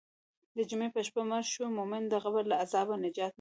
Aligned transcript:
د 0.57 0.59
جمعې 0.69 0.89
په 0.95 1.01
شپه 1.07 1.21
مړ 1.29 1.43
شوی 1.53 1.69
مؤمن 1.77 2.03
د 2.07 2.13
قبر 2.23 2.43
له 2.51 2.55
عذابه 2.63 2.95
نجات 3.03 3.23
مومي. 3.27 3.29